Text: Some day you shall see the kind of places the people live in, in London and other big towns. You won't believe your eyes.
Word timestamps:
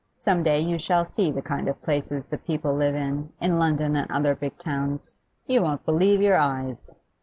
Some 0.17 0.41
day 0.41 0.59
you 0.59 0.79
shall 0.79 1.05
see 1.05 1.29
the 1.31 1.43
kind 1.43 1.69
of 1.69 1.79
places 1.83 2.25
the 2.25 2.39
people 2.39 2.73
live 2.73 2.95
in, 2.95 3.31
in 3.39 3.59
London 3.59 3.95
and 3.95 4.09
other 4.09 4.33
big 4.33 4.57
towns. 4.57 5.13
You 5.45 5.61
won't 5.61 5.85
believe 5.85 6.23
your 6.23 6.37
eyes. 6.39 6.91